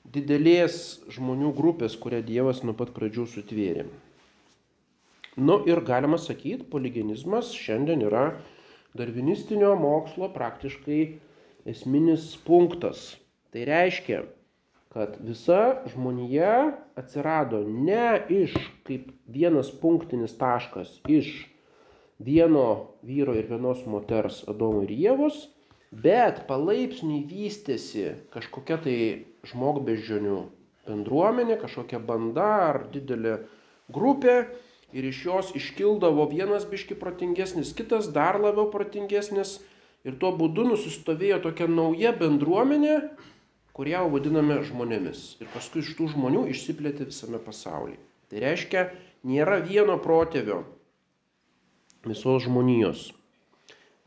[0.03, 3.85] didelės žmonių grupės, kurią Dievas nuo pat pradžių sutvėrė.
[5.39, 8.25] Nu ir galima sakyti, poligenizmas šiandien yra
[8.97, 11.01] darvinistinio mokslo praktiškai
[11.71, 13.13] esminis punktas.
[13.51, 14.25] Tai reiškia,
[14.91, 21.31] kad visa žmonija atsirado ne iš kaip vienas punktinis taškas iš
[22.19, 25.45] vieno vyro ir vienos moters Adomo ir Jėvos,
[25.91, 28.97] bet palaipsniui vystėsi kažkokia tai
[29.51, 30.39] žmogbeždžionių
[30.87, 33.41] bendruomenė, kažkokia banda ar didelė
[33.91, 34.35] grupė
[34.95, 39.59] ir iš jos iškildavo vienas biški protingesnis, kitas dar labiau protingesnis
[40.07, 42.97] ir tuo būdu nusistovėjo tokia nauja bendruomenė,
[43.75, 45.37] kurią vadiname žmonėmis.
[45.43, 47.99] Ir paskui iš tų žmonių išsiplėtė visame pasaulyje.
[48.31, 48.85] Tai reiškia,
[49.27, 50.63] nėra vieno protėvio
[52.07, 53.11] visos žmonijos,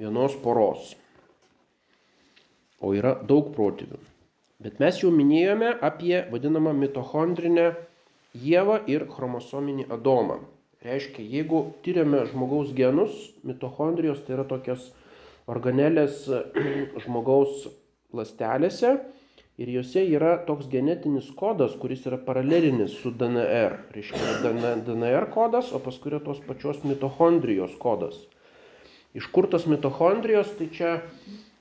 [0.01, 0.95] vienos poros,
[2.85, 3.99] o yra daug protėvių.
[4.65, 7.73] Bet mes jau minėjome apie vadinamą mitochondrinę
[8.35, 10.41] Jėvą ir chromosominį Adomą.
[10.85, 13.15] Reiškia, jeigu tyriame žmogaus genus,
[13.47, 14.91] mitochondrijos tai yra tokios
[15.51, 16.25] organelės
[17.05, 17.69] žmogaus
[18.15, 18.97] lastelėse
[19.61, 23.79] ir juose yra toks genetinis kodas, kuris yra paralelinis su DNR.
[23.95, 24.55] Reiškia,
[24.87, 28.19] DNR kodas, o paskui yra tos pačios mitochondrijos kodas.
[29.15, 30.97] Iš kur tos mitochondrijos, tai čia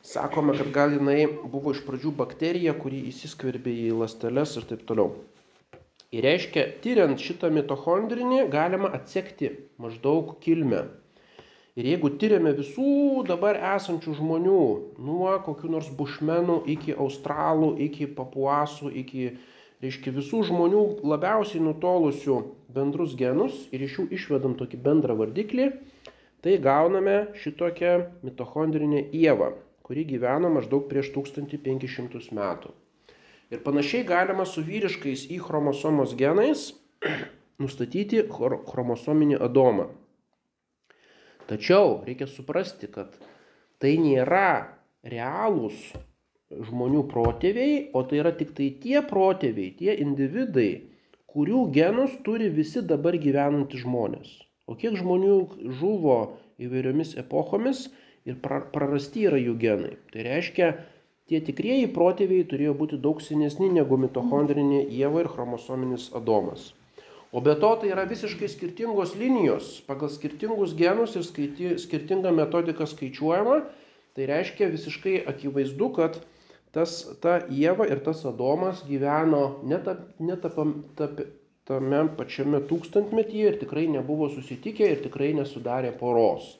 [0.04, 5.14] sakome, kad gal jinai buvo iš pradžių bakterija, kuri įsiskverbė į lasteles ir taip toliau.
[6.14, 10.84] Ir reiškia, tyriant šitą mitochondrinį galima atsekti maždaug kilmę
[11.74, 14.58] Ir jeigu tyriame visų dabar esančių žmonių,
[15.02, 19.32] nuo kokių nors bušmenų iki australų, iki papuasų, iki,
[19.82, 22.38] reiškia, visų žmonių labiausiai nutolusių
[22.76, 25.72] bendrus genus ir iš jų išvedam tokį bendrą vardiklį,
[26.46, 32.72] tai gauname šitokią mitochondrinę Ievą, kuri gyveno maždaug prieš 1500 metų.
[33.54, 36.72] Ir panašiai galima su vyriškais į chromosomos genais
[37.62, 39.90] nustatyti chromosominį adomą.
[41.50, 43.20] Tačiau reikia suprasti, kad
[43.84, 45.92] tai nėra realūs
[46.54, 50.86] žmonių protėviai, o tai yra tik tai tie protėviai, tie individai,
[51.34, 54.32] kurių genus turi visi dabar gyvenantys žmonės.
[54.70, 55.38] O kiek žmonių
[55.80, 56.18] žuvo
[56.62, 57.88] įvairiomis epochomis
[58.30, 59.96] ir prarasti yra jų genai.
[60.14, 60.70] Tai reiškia,
[61.30, 66.72] tie tikrieji protėviai turėjo būti daug senesni negu mitochondrinė Jėva ir chromosominis Adomas.
[67.34, 72.86] O be to tai yra visiškai skirtingos linijos, pagal skirtingus genus ir skaiti, skirtingą metodiką
[72.86, 73.64] skaičiuojama.
[74.14, 76.20] Tai reiškia visiškai akivaizdu, kad
[76.76, 80.52] tas, ta Jėva ir tas Adomas gyveno ne, ta, ne ta,
[81.00, 81.08] ta,
[81.66, 86.60] tame pačiame tūkstantmetyje ir tikrai nebuvo susitikę ir tikrai nesudarė poros.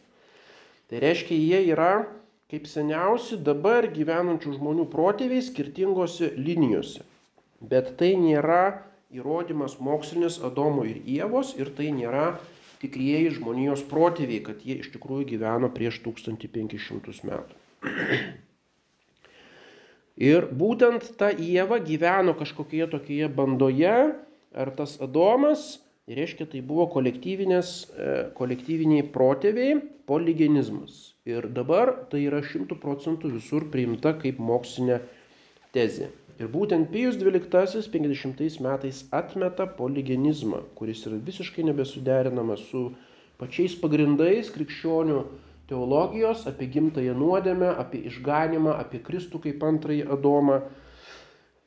[0.92, 2.06] Tai reiškia, jie yra
[2.54, 7.02] kaip seniausi dabar gyvenančių žmonių protėviai skirtingose linijose.
[7.64, 12.36] Bet tai nėra įrodymas mokslinis Adomo ir Ievos ir tai nėra
[12.84, 17.62] tikrieji žmonijos protėviai, kad jie iš tikrųjų gyveno prieš 1500 metų.
[20.30, 23.96] Ir būtent ta Ieva gyveno kažkokioje tokioje bandoje,
[24.54, 25.80] ar tas Adomas,
[26.20, 26.88] reiškia, tai buvo
[27.96, 29.78] e, kolektyviniai protėviai,
[30.10, 31.14] poligenizmas.
[31.30, 35.00] Ir dabar tai yra šimtų procentų visur priimta kaip mokslinė
[35.76, 36.10] tezė.
[36.42, 42.88] Ir būtent Pijus XII 50 metais atmeta poligenizmą, kuris yra visiškai nebesuderinamas su
[43.40, 45.20] pačiais pagrindais krikščionių
[45.70, 50.60] teologijos apie gimtąją nuodėmę, apie išganimą, apie Kristų kaip antrąjį Adomą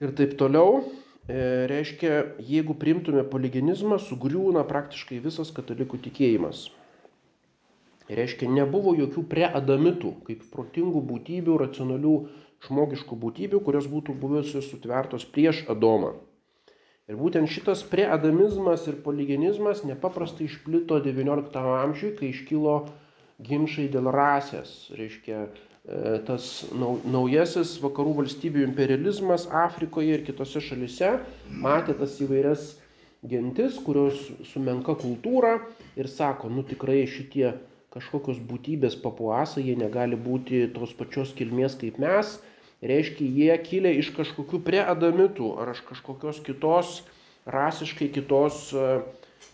[0.03, 0.83] ir taip toliau.
[1.27, 6.69] E, reiškia, jeigu primtume poligenizmą, sugriūna praktiškai visas katalikų tikėjimas.
[8.07, 12.15] Reiškia, nebuvo jokių preadamitų, kaip protingų būtybių, racionalių
[12.69, 16.15] žmogiškų būtybių, kurios būtų buvusios sutvertos prieš Adomą.
[17.11, 22.77] Ir būtent šitas preadamizmas ir poligenizmas nepaprastai išplito XIX amžiui, kai iškilo
[23.43, 24.73] ginčiai dėl rasės.
[24.95, 25.49] Reiškia,
[26.27, 26.67] tas
[27.07, 31.13] naujasis vakarų valstybių imperializmas Afrikoje ir kitose šalise
[31.47, 32.73] matė tas įvairias
[33.27, 34.19] gentis, kurios
[34.51, 35.61] sumenka kultūrą
[35.99, 37.53] ir sako, nu tikrai šitie
[37.97, 42.37] kažkokios būtybės papuasai, jie negali būti tos pačios kilmės kaip mes,
[42.85, 46.99] reiškia, jie kilę iš kažkokių preadamitų ar iš kažkokios kitos,
[47.49, 48.99] rasiškai kitos, e,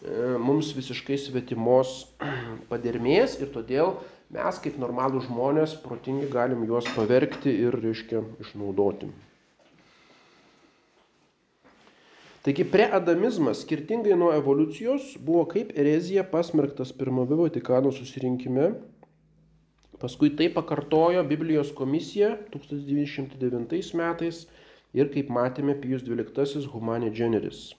[0.03, 1.95] e, mums visiškai svetimos
[2.73, 3.95] padermės ir todėl
[4.33, 9.11] mes kaip normalų žmonės protingi galim juos pavergti ir, reiškia, išnaudoti.
[12.43, 18.73] Taigi preadamizmas, skirtingai nuo evoliucijos, buvo kaip erezija pasmerktas pirmame Vatikano susirinkime.
[20.03, 24.41] Paskui tai pakartojo Biblijos komisija 1909 metais
[24.91, 27.77] ir kaip matėme Pijus XII Humane Generis.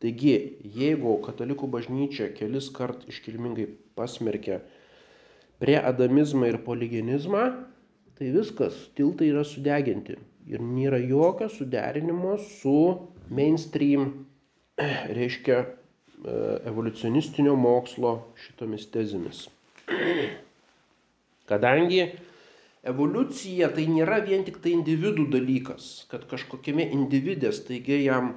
[0.00, 0.34] Taigi,
[0.76, 3.70] jeigu katalikų bažnyčia kelis kart iškilmingai
[5.60, 7.52] pasmerkia preadamizmą ir poligenizmą,
[8.18, 10.16] tai viskas, tiltai yra sudeginti.
[10.50, 14.26] Ir nėra jokio suderinimo su mainstream,
[15.18, 15.60] reiškia,
[16.24, 19.44] e, evoliucionistinio mokslo šitomis tezėmis.
[21.50, 22.06] Kadangi
[22.82, 28.32] evoliucija tai nėra vien tik tai individų dalykas, kad kažkokiame individės, taigi jam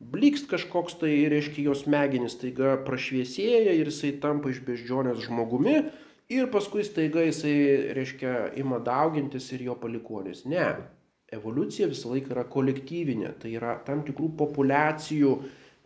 [0.00, 5.82] blikst kažkoks tai, reiškia, jos smegenys taiga prašviesėja ir jisai tampa iš beždžionės žmogumi
[6.32, 7.56] ir paskui staiga jisai,
[7.96, 10.44] reiškia, ima daugintis ir jo palikonis.
[10.48, 10.66] Ne,
[11.34, 15.36] evoliucija visą laiką yra kolektyvinė, tai yra tam tikrų populiacijų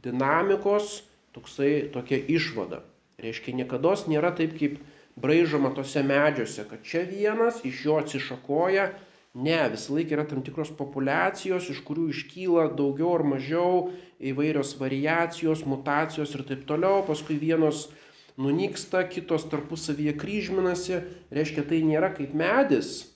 [0.04, 1.02] dinamikos
[1.34, 2.82] toksai, tokia išvada.
[3.18, 4.78] Reiškia, niekada nėra taip, kaip
[5.18, 8.92] braižoma tose medžiuose, kad čia vienas iš jo atsišakoja
[9.38, 15.66] Ne, visą laiką yra tam tikros populiacijos, iš kurių iškyla daugiau ar mažiau įvairios variacijos,
[15.68, 17.84] mutacijos ir taip toliau, paskui vienos
[18.38, 21.02] nunyksta, kitos tarpusavyje kryžminasi,
[21.34, 23.08] reiškia tai nėra kaip medis,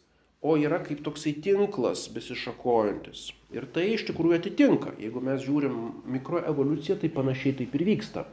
[0.42, 3.28] o yra kaip toksai tinklas besišakojantis.
[3.54, 4.96] Ir tai iš tikrųjų atitinka.
[4.98, 5.76] Jeigu mes žiūrim
[6.16, 8.26] mikroevoliuciją, tai panašiai taip ir vyksta.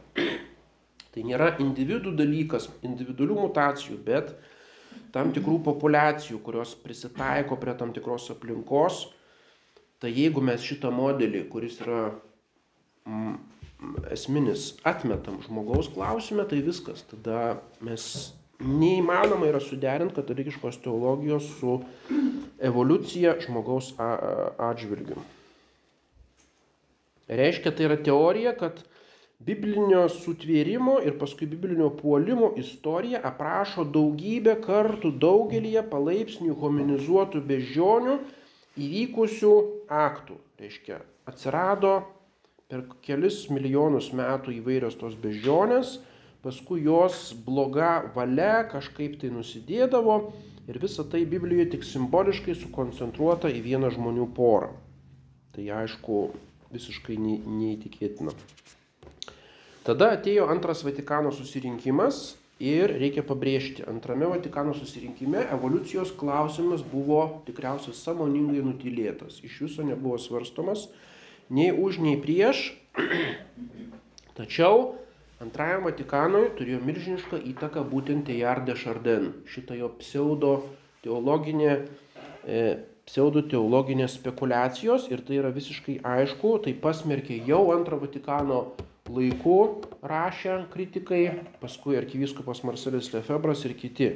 [1.10, 4.34] Tai nėra individų dalykas, individualių mutacijų, bet
[5.14, 9.04] tam tikrų populiacijų, kurios prisitaiko prie tam tikros aplinkos,
[10.02, 12.02] tai jeigu mes šitą modelį, kuris yra
[13.06, 13.34] mm,
[14.12, 17.02] esminis, atmetam žmogaus klausime, tai viskas.
[17.10, 18.04] Tada mes
[18.60, 21.80] neįmanoma yra suderinti katalikiškos teologijos su
[22.60, 25.20] evoliucija žmogaus atžvilgiu.
[27.30, 28.82] Reiškia, tai yra teorija, kad
[29.40, 38.18] biblinio sutvėrimo ir paskui biblinio puolimo istorija aprašo daugybę kartų daugelįje palaipsniui hominizuotų beždžionių
[38.76, 39.54] įvykusių
[39.88, 40.36] aktų.
[40.60, 41.94] Reiškia, atsirado
[42.70, 45.96] per kelis milijonus metų įvairios tos beždžionės,
[46.44, 50.20] paskui jos bloga valia kažkaip tai nusidėdavo
[50.70, 54.70] ir visa tai Biblijoje tik simboliškai sukoncentruota į vieną žmonių porą.
[55.50, 56.20] Tai aišku,
[56.70, 58.34] visiškai neįtikėtina.
[59.82, 67.96] Tada atėjo antras Vatikano susirinkimas ir reikia pabrėžti, antrame Vatikano susirinkime evoliucijos klausimas buvo tikriausiai
[67.96, 69.40] samoningai nutilėtas.
[69.42, 70.86] Iš viso nebuvo svarstomas
[71.50, 72.70] nei už, nei prieš.
[74.38, 74.96] Tačiau
[75.42, 80.52] antrajam Vatikanui turėjo milžinišką įtaką būtent Tejar de Chardin, šita jo pseudo
[81.04, 81.86] teologinė,
[82.46, 82.60] e,
[83.08, 88.62] pseudo teologinės spekulacijos ir tai yra visiškai aišku, tai pasmerkė jau antrą Vatikano
[89.10, 91.22] laiku rašė kritikai,
[91.60, 94.10] paskui arkivyskupas Marcelis Lefebras ir kiti.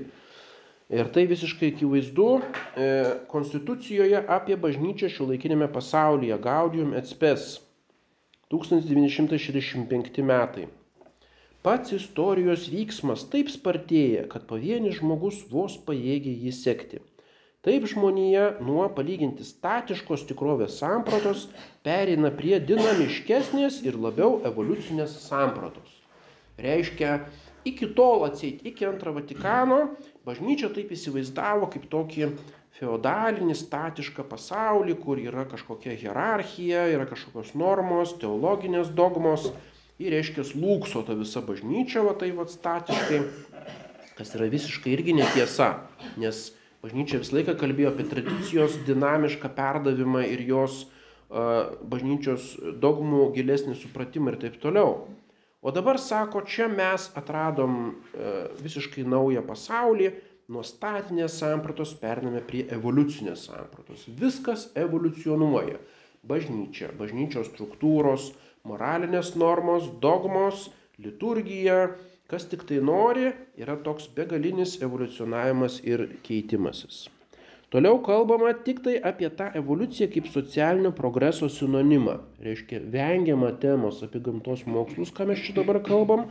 [0.93, 2.89] Ir tai visiškai akivaizdu e,
[3.31, 7.55] Konstitucijoje apie bažnyčią šiuolaikinėme pasaulyje Gaudium et Spes
[8.53, 10.67] 1965 metai.
[11.65, 17.01] Pats istorijos vyksmas taip spartėja, kad pavienis žmogus vos pajėgia jį sekti.
[17.65, 21.47] Taip žmonija nuo palyginti statiškos tikrovės sampratos
[21.87, 25.89] pereina prie dinamiškesnės ir labiau evoliucinės sampratos.
[26.61, 27.23] Reiškia,
[27.69, 29.95] iki tol atseit, iki antro Vatikano,
[30.27, 32.31] bažnyčia taip įsivaizdavo kaip tokį
[32.79, 39.53] feodalinį statišką pasaulį, kur yra kažkokia hierarchija, yra kažkokios normos, teologinės dogmos.
[40.03, 43.21] Ir reiškia, lūkso ta visa bažnyčia, va tai va statiškai,
[44.19, 45.71] kas yra visiškai irgi netiesa,
[46.19, 46.49] nes
[46.85, 50.83] Bažnyčia visą laiką kalbėjo apie tradicijos dinamišką perdavimą ir jos
[51.89, 52.51] bažnyčios
[52.83, 55.07] dogmų gilesnį supratimą ir taip toliau.
[55.65, 60.11] O dabar sako, čia mes atradom e, visiškai naują pasaulį,
[60.53, 64.03] nuo statinės sampratos pername prie evoliucinės sampratos.
[64.21, 65.79] Viskas evoliucionuoja.
[66.29, 68.35] Bažnyčia, bažnyčios struktūros,
[68.69, 70.69] moralinės normos, dogmos,
[71.01, 71.95] liturgija,
[72.29, 77.07] kas tik tai nori, yra toks begalinis evoliucionavimas ir keitimasis.
[77.75, 82.13] Toliau kalbama tik tai apie tą evoliuciją kaip socialinio progreso sinonimą.
[82.47, 86.29] Reiškia, vengiama temos apie gamtos mokslus, ką mes čia dabar kalbam.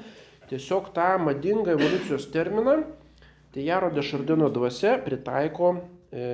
[0.47, 2.77] Tiesiog tą madingą evoliucijos terminą,
[3.51, 6.29] tai Jaro Dešardino dvasia pritaiko e,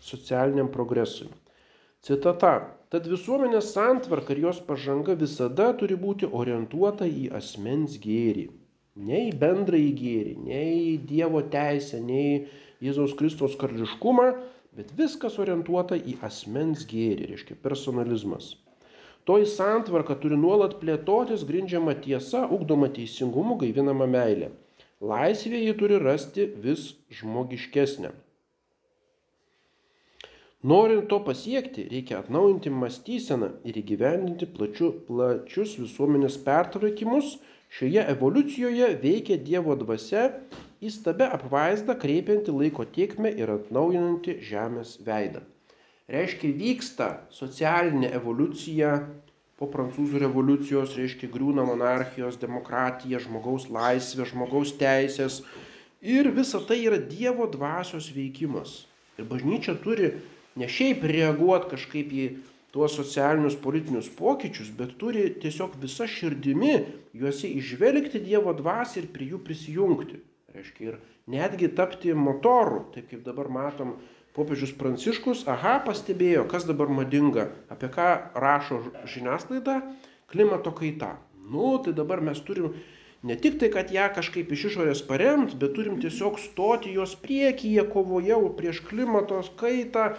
[0.00, 1.28] socialiniam progresui.
[2.00, 2.54] Citata.
[2.88, 8.46] Tad visuomenės santvarka ir jos pažanga visada turi būti orientuota į asmens gėrį
[8.98, 12.48] nei bendrąjį gėrį, nei Dievo teisę, nei
[12.84, 14.28] Jėzaus Kristos karališkumą,
[14.78, 18.52] bet viskas orientuota į asmens gėrį, reiškia personalizmas.
[19.28, 24.52] Toji santvarka turi nuolat plėtotis grindžiama tiesa, ugdoma teisingumu, gaivinama meilė.
[25.04, 28.14] Laisvė ji turi rasti vis žmogiškesnę.
[30.66, 37.36] Norint to pasiekti, reikia atnaujinti mąstyseną ir įgyvendinti plačiu, plačius visuomenės pertvarkymus.
[37.70, 40.24] Šioje evoliucijoje veikia Dievo dvasia,
[40.84, 45.42] įstabia apvaizda kreipianti laiko tiekmę ir atnaujinanti žemės veidą.
[46.08, 48.92] Reiškia, vyksta socialinė evoliucija
[49.58, 55.42] po prancūzų revoliucijos, reiškia, griūna monarchijos, demokratija, žmogaus laisvė, žmogaus teisės.
[56.00, 58.84] Ir visa tai yra Dievo dvasios veikimas.
[59.18, 60.12] Ir bažnyčia turi
[60.56, 62.28] ne šiaip reaguoti kažkaip į
[62.72, 66.74] tuos socialinius politinius pokyčius, bet turi tiesiog visa širdimi
[67.18, 70.22] juose išvelgti Dievo dvasį ir prie jų prisijungti.
[70.58, 70.96] Reiškia, ir
[71.30, 73.94] netgi tapti motoru, taip kaip dabar matom,
[74.34, 78.08] popiežius Pranciškus, aha, pastebėjo, kas dabar madinga, apie ką
[78.42, 79.80] rašo žiniasklaida,
[80.32, 81.14] klimato kaita.
[81.48, 82.74] Nu, tai dabar mes turim
[83.22, 87.86] ne tik tai, kad ją kažkaip iš išorės paremt, bet turim tiesiog stoti jos priekyje
[87.94, 90.10] kovoje prieš klimatos kaitą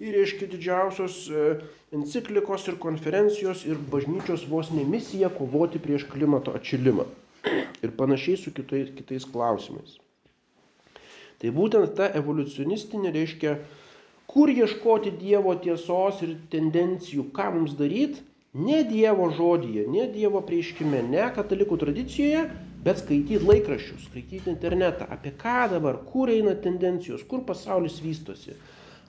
[0.00, 1.48] ir reiškia didžiausios e,
[1.94, 7.06] enciklikos ir konferencijos ir bažnyčios vos ne misija kovoti prieš klimato atšilimą.
[7.82, 9.98] Ir panašiai su kitais, kitais klausimais.
[11.42, 13.56] Tai būtent ta evoliucionistinė reiškia,
[14.30, 18.22] kur ieškoti Dievo tiesos ir tendencijų, ką mums daryti,
[18.54, 22.44] ne Dievo žodyje, ne Dievo prieškime, ne katalikų tradicijoje,
[22.82, 28.56] bet skaityti laikraščius, skaityti internetą, apie ką dabar, kur eina tendencijos, kur pasaulis vystosi.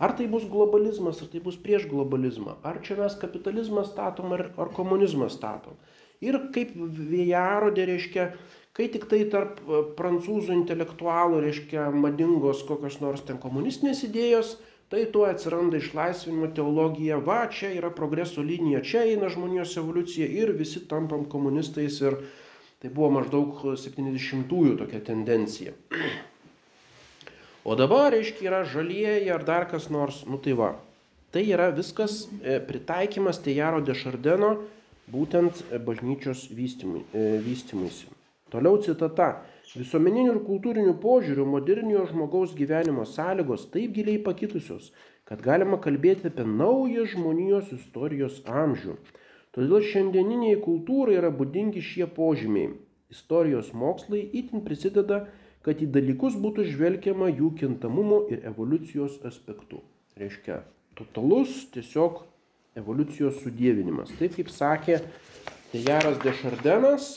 [0.01, 4.49] Ar tai bus globalizmas, ar tai bus prieš globalizmą, ar čia mes kapitalizmą statom, ar,
[4.57, 5.77] ar komunizmą statom.
[6.23, 8.27] Ir kaip vėjarodė, reiškia,
[8.75, 14.55] kai tik tai tarp e, prancūzų intelektualų, reiškia, madingos kokios nors ten komunistinės idėjos,
[14.93, 20.53] tai tuo atsiranda išlaisvinimo teologija, va, čia yra progreso linija, čia eina žmonijos evoliucija ir
[20.57, 22.19] visi tampam komunistais ir
[22.83, 25.73] tai buvo maždaug 70-ųjų tokia tendencija.
[27.63, 30.73] O dabar, reiškia, yra žalieji ar dar kas nors, nu tai va.
[31.33, 34.51] Tai yra viskas e, pritaikymas Tejaro Dešardeno
[35.11, 38.11] būtent bažnyčios vystymuisi.
[38.53, 39.43] Toliau citata.
[39.73, 44.91] Visuomeninių ir kultūrinių požiūrių moderniojo žmogaus gyvenimo sąlygos taip giliai pakitusios,
[45.25, 48.93] kad galima kalbėti apie naują žmonijos istorijos amžių.
[49.55, 52.75] Todėl šiandieniniai kultūrai yra būdingi šie požymiai.
[53.13, 55.23] Istorijos mokslai itin prisideda,
[55.65, 59.81] kad į dalykus būtų žvelgiama jų kintamumo ir evoliucijos aspektu.
[60.19, 60.61] Reiškia,
[60.97, 62.25] totalus tiesiog
[62.79, 64.13] evoliucijos sudėvinimas.
[64.19, 65.01] Taip kaip sakė
[65.73, 67.11] Tejaras Dešardenas,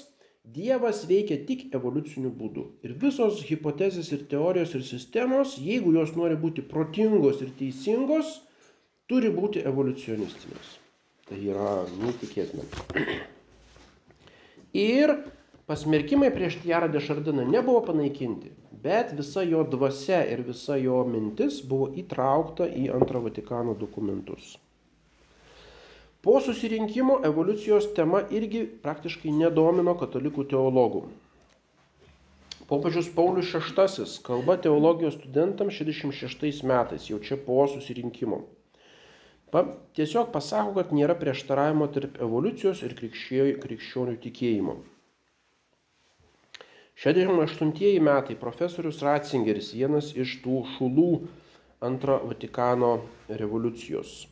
[0.46, 2.62] Dievas veikia tik evoliuciniu būdu.
[2.86, 8.28] Ir visos hipotezės ir teorijos ir sistemos, jeigu jos nori būti protingos ir teisingos,
[9.11, 10.68] turi būti evoliucionistinės.
[11.26, 12.62] Tai yra neįtikėtina.
[14.76, 15.12] Ir
[15.66, 18.52] pasmerkimai prieš Tijarą Dešardiną nebuvo panaikinti,
[18.84, 24.54] bet visa jo dvasia ir visa jo mintis buvo įtraukta į antrą Vatikano dokumentus.
[26.26, 31.04] Po susirinkimo evoliucijos tema irgi praktiškai nedomino katalikų teologų.
[32.66, 38.40] Popiežius Paulius VI kalba teologijos studentams 66 metais, jau čia po susirinkimo.
[39.54, 39.62] Pa,
[39.94, 44.80] tiesiog pasako, kad nėra prieštaravimo tarp evoliucijos ir krikščionių tikėjimo.
[47.06, 51.10] 68 metai profesorius Ratzingeris, vienas iš tų šulų
[51.86, 52.96] antro Vatikano
[53.30, 54.24] revoliucijos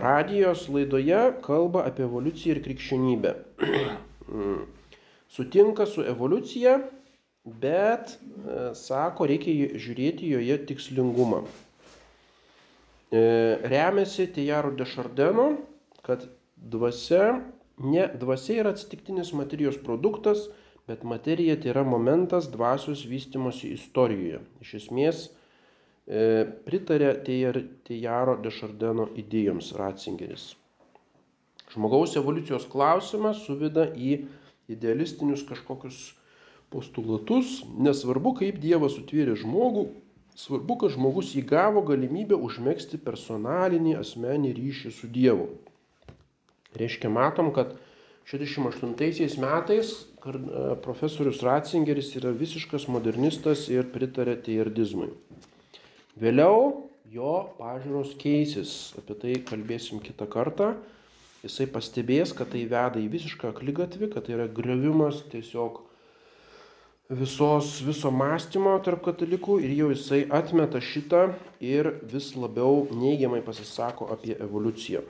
[0.00, 3.32] radijos laidoje kalba apie evoliuciją ir krikščionybę.
[5.32, 6.76] Sutinka su evoliucija,
[7.44, 11.42] bet e, sako, reikia žiūrėti joje tikslingumą.
[13.12, 13.22] E,
[13.72, 15.48] remiasi Tejaro de Šardeno,
[16.04, 17.38] kad dvasia,
[17.80, 20.50] ne, dvasia yra atsitiktinis materijos produktas,
[20.88, 24.42] bet materija tai yra momentas dvasios vystimosi istorijoje.
[24.60, 25.41] Iš esmės, E,
[26.06, 27.12] pritarė
[27.86, 30.52] Tejaro Dešardeno idėjoms Ratzingeris.
[31.72, 34.24] Žmogaus evoliucijos klausimas suveda į
[34.72, 36.00] idealistinius kažkokius
[36.72, 39.86] postulatus, nesvarbu, kaip Dievas sutvėrė žmogų,
[40.38, 45.48] svarbu, kad žmogus įgavo galimybę užmėgsti personalinį asmenį ryšį su Dievu.
[46.76, 47.76] Reiškia, matom, kad
[48.28, 50.36] 68 metais e,
[50.84, 55.10] profesorius Ratzingeris yra visiškas modernistas ir pritarė tejardizmui.
[56.20, 60.74] Vėliau jo pažiūros keisis, apie tai kalbėsim kitą kartą.
[61.42, 65.80] Jisai pastebės, kad tai veda į visišką aklygatvį, kad tai yra grevimas tiesiog
[67.10, 74.12] visos, viso mąstymo tarp katalikų ir jau jisai atmeta šitą ir vis labiau neigiamai pasisako
[74.14, 75.02] apie evoliuciją.